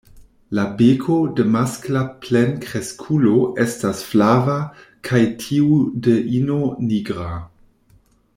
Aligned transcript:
La 0.59 0.63
beko 0.77 1.17
de 1.39 1.43
maskla 1.55 2.01
plenkreskulo 2.23 3.35
estas 3.65 4.01
flava 4.13 4.57
kaj 5.11 5.23
tiu 5.45 5.79
de 6.09 6.17
ino 6.41 6.59
nigra. 6.89 7.31